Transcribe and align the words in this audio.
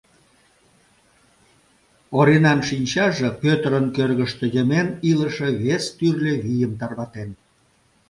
Оринан 2.17 2.59
шинчаже 2.67 3.29
Пӧтырын 3.41 3.85
кӧргыштӧ 3.95 4.45
йымен 4.55 4.87
илыше 5.09 5.47
вес 5.63 5.83
тӱрлӧ 5.97 6.33
вийым 6.43 6.71
тарватен. 6.79 7.29